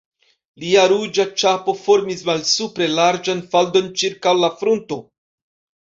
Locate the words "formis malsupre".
1.83-2.89